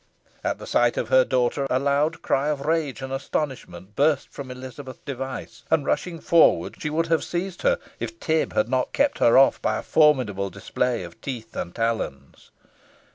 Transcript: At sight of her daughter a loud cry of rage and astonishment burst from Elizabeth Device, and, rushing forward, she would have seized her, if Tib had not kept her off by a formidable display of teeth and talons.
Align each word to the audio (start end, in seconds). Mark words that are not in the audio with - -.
At 0.43 0.67
sight 0.67 0.97
of 0.97 1.09
her 1.09 1.23
daughter 1.23 1.67
a 1.69 1.77
loud 1.77 2.23
cry 2.23 2.47
of 2.49 2.61
rage 2.61 3.03
and 3.03 3.13
astonishment 3.13 3.95
burst 3.95 4.29
from 4.31 4.49
Elizabeth 4.49 5.05
Device, 5.05 5.63
and, 5.69 5.85
rushing 5.85 6.19
forward, 6.19 6.81
she 6.81 6.89
would 6.89 7.05
have 7.05 7.23
seized 7.23 7.61
her, 7.61 7.77
if 7.99 8.19
Tib 8.19 8.53
had 8.53 8.67
not 8.67 8.93
kept 8.93 9.19
her 9.19 9.37
off 9.37 9.61
by 9.61 9.77
a 9.77 9.83
formidable 9.83 10.49
display 10.49 11.03
of 11.03 11.21
teeth 11.21 11.55
and 11.55 11.75
talons. 11.75 12.49